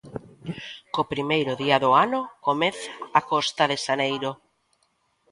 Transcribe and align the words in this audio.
Co 0.93 1.01
primeiro 1.13 1.53
día 1.63 1.77
do 1.83 1.89
ano 2.05 2.21
comeza 2.47 2.89
a 3.19 3.21
costa 3.31 3.63
de 3.71 3.77
xaneiro. 3.85 4.31